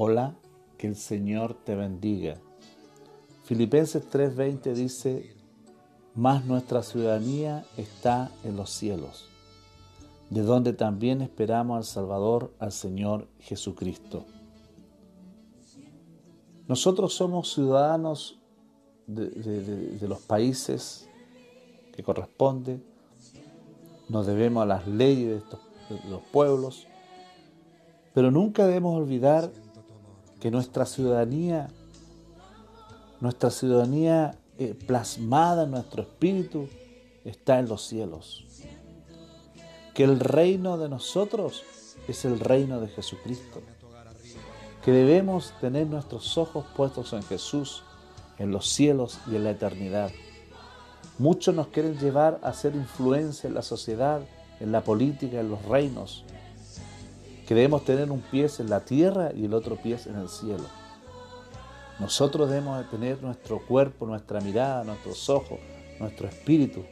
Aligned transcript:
Hola, 0.00 0.36
que 0.76 0.86
el 0.86 0.94
Señor 0.94 1.54
te 1.54 1.74
bendiga. 1.74 2.36
Filipenses 3.42 4.08
3:20 4.08 4.72
dice, 4.72 5.34
mas 6.14 6.44
nuestra 6.44 6.84
ciudadanía 6.84 7.64
está 7.76 8.30
en 8.44 8.56
los 8.56 8.70
cielos, 8.70 9.28
de 10.30 10.42
donde 10.42 10.72
también 10.72 11.20
esperamos 11.20 11.78
al 11.78 11.82
Salvador, 11.82 12.54
al 12.60 12.70
Señor 12.70 13.26
Jesucristo. 13.40 14.24
Nosotros 16.68 17.12
somos 17.12 17.52
ciudadanos 17.52 18.38
de, 19.08 19.98
los 20.02 20.20
países 20.20 21.08
que 21.92 22.04
corresponde, 22.04 22.80
nos 24.08 24.28
debemos 24.28 24.62
a 24.62 24.66
las 24.66 24.86
leyes 24.86 25.42
de 25.90 26.08
los 26.08 26.22
pueblos, 26.30 26.86
pero 28.14 28.30
nunca 28.30 28.64
debemos 28.64 28.96
olvidar 28.96 29.50
que 30.40 30.50
nuestra 30.50 30.86
ciudadanía, 30.86 31.68
nuestra 33.20 33.50
ciudadanía 33.50 34.38
eh, 34.58 34.74
plasmada 34.74 35.64
en 35.64 35.72
nuestro 35.72 36.02
espíritu 36.02 36.68
está 37.24 37.58
en 37.58 37.68
los 37.68 37.82
cielos. 37.86 38.44
Que 39.94 40.04
el 40.04 40.20
reino 40.20 40.78
de 40.78 40.88
nosotros 40.88 41.64
es 42.06 42.24
el 42.24 42.40
reino 42.40 42.80
de 42.80 42.88
Jesucristo. 42.88 43.60
Que 44.84 44.92
debemos 44.92 45.52
tener 45.60 45.86
nuestros 45.86 46.38
ojos 46.38 46.64
puestos 46.76 47.12
en 47.12 47.22
Jesús, 47.24 47.82
en 48.38 48.52
los 48.52 48.68
cielos 48.68 49.18
y 49.30 49.36
en 49.36 49.44
la 49.44 49.50
eternidad. 49.50 50.10
Muchos 51.18 51.54
nos 51.54 51.66
quieren 51.68 51.98
llevar 51.98 52.38
a 52.42 52.48
hacer 52.50 52.76
influencia 52.76 53.48
en 53.48 53.54
la 53.54 53.62
sociedad, 53.62 54.22
en 54.60 54.70
la 54.70 54.82
política, 54.82 55.40
en 55.40 55.50
los 55.50 55.62
reinos. 55.64 56.24
Que 57.48 57.54
debemos 57.54 57.82
tener 57.86 58.10
un 58.10 58.20
pie 58.20 58.46
en 58.58 58.68
la 58.68 58.80
tierra 58.80 59.32
y 59.34 59.46
el 59.46 59.54
otro 59.54 59.76
pie 59.76 59.98
en 60.04 60.16
el 60.16 60.28
cielo. 60.28 60.66
Nosotros 61.98 62.50
debemos 62.50 62.88
tener 62.90 63.22
nuestro 63.22 63.58
cuerpo, 63.66 64.06
nuestra 64.06 64.42
mirada, 64.42 64.84
nuestros 64.84 65.30
ojos, 65.30 65.58
nuestro 65.98 66.28
espíritu 66.28 66.84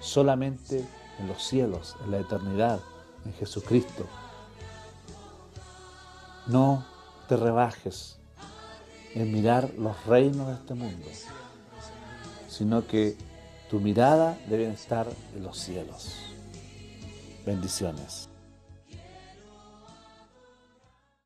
solamente 0.00 0.84
en 1.18 1.26
los 1.26 1.42
cielos, 1.42 1.96
en 2.04 2.10
la 2.10 2.18
eternidad, 2.18 2.80
en 3.24 3.32
Jesucristo. 3.32 4.06
No 6.46 6.84
te 7.26 7.38
rebajes 7.38 8.18
en 9.14 9.32
mirar 9.32 9.70
los 9.78 10.04
reinos 10.04 10.48
de 10.48 10.52
este 10.52 10.74
mundo, 10.74 11.06
sino 12.48 12.86
que 12.86 13.16
tu 13.70 13.80
mirada 13.80 14.38
debe 14.48 14.70
estar 14.70 15.08
en 15.34 15.42
los 15.42 15.58
cielos. 15.58 16.14
Bendiciones. 17.46 18.33